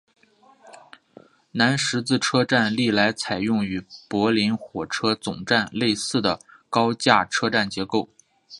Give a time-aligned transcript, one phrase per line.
[1.51, 6.39] 南十字车站历来采用与柏林火车总站类似的
[6.71, 8.09] 高架车站结构。